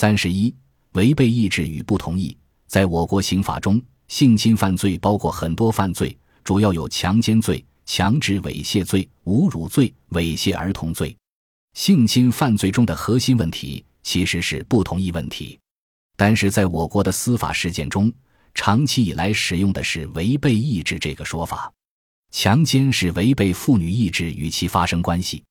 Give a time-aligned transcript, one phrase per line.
[0.00, 0.50] 三十一，
[0.92, 2.34] 违背意志与不同意。
[2.66, 11.14] 在我国刑法中，性侵犯罪包括很多犯罪，主要有强奸罪、强制猥亵罪、侮辱罪、猥亵儿童罪。
[11.74, 15.60] 性侵犯罪中的核心问题其实是不同意问题，
[16.16, 18.10] 但是在我国的司法实践中，
[18.54, 21.70] 长期以来使用的是违背意志这个说法。
[22.30, 25.44] 强奸是违背妇女意志与其发生关系，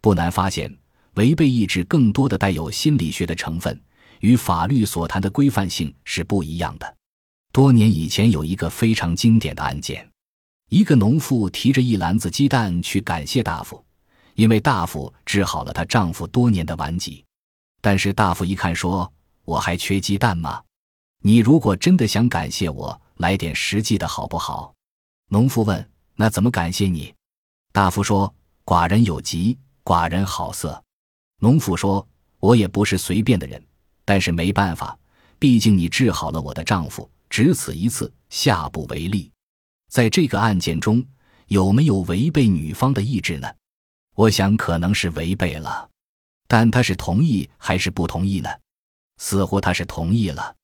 [0.00, 0.72] 不难发现，
[1.14, 3.76] 违背意志更多的带有心理学的成分，
[4.20, 6.96] 与法律所谈的规范性是不一样的。
[7.52, 10.08] 多年以前有一个非常经典的案件，
[10.68, 13.84] 一个农妇提着一篮子鸡蛋去感谢大夫，
[14.34, 17.24] 因为大夫治好了她丈夫多年的顽疾。
[17.80, 19.10] 但是大夫一看说
[19.44, 20.62] ：“我还缺鸡蛋吗？
[21.22, 24.74] 你如果真的想感谢我，来点实际的好不好？”
[25.30, 25.90] 农妇问。
[26.20, 27.14] 那怎么感谢你？
[27.70, 28.34] 大夫说
[28.66, 30.82] ：“寡人有疾，寡人好色。”
[31.38, 32.04] 农妇说
[32.40, 33.64] ：“我也不是随便的人，
[34.08, 34.98] 但是没办法，
[35.38, 39.30] 毕竟你治好了我的丈夫，只此一次，下不为例。”
[39.92, 41.04] 在这个案件中，
[41.48, 43.46] 有没有违背女方的意志呢？
[44.14, 45.86] 我想可能是违背了，
[46.46, 48.48] 但他是同意还是不同意呢？
[49.18, 50.56] 似乎他是同意了。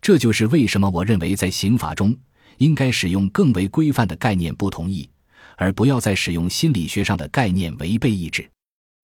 [0.00, 2.16] 这就是为什么我认为在刑法中。
[2.58, 5.06] 应该使用更为规范的概念“不同意”，
[5.58, 8.50] 而不要再使用心理学上的概念“违背意志”。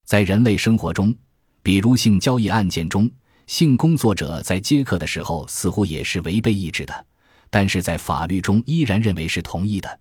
[0.08, 1.14] 在人类生活中，
[1.62, 3.10] 比如性交易案件中，
[3.46, 7.06] 性工作者在接客的时候似乎也是违背意志的，
[7.50, 10.00] 但是在法律中依然认为是同意的。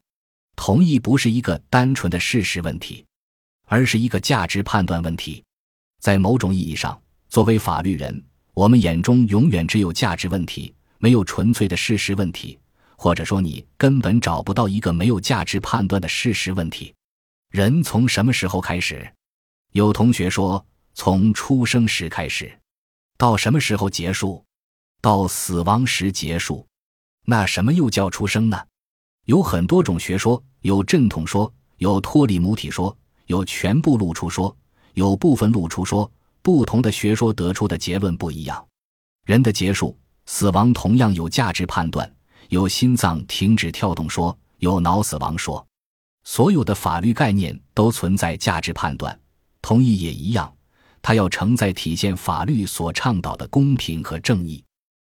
[0.55, 3.05] 同意不是一个单纯的事实问题，
[3.67, 5.43] 而是一个价值判断问题。
[5.99, 12.57] 在某种意义上，作为法律人，我们眼中永远只有价值问题，没有纯粹的事实问题。
[12.95, 16.93] 或者说，你根本找不到一个没有价值判断的事实问题。
[17.49, 19.11] 人从什么时候开始？
[19.71, 22.55] 有同学说，从出生时开始，
[23.21, 24.43] 到什么时候结束？
[24.99, 26.65] 到死亡时结束。
[27.27, 28.59] 那什么又叫出生呢？
[29.25, 34.57] 有很多种学说，有阵痛说，有脱离母体说，有全部露出说，
[34.95, 36.11] 有部分露出说。
[36.41, 38.67] 不同的学说得出的结论不一样。
[39.25, 39.95] 人的结束、
[40.25, 42.11] 死亡同样有价值判断。
[42.49, 45.63] 有心脏停止跳动说，有脑死亡说，
[46.23, 49.15] 所有的法律概念都存在价值判断，
[49.61, 50.51] 同意也一样，
[51.01, 54.63] 它要承载体现法律所倡导的公平和正义。